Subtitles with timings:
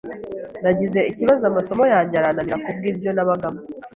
[0.63, 3.59] Nagize ikibazo amasomo yanjye arananira kubw’ibyo nabagamo,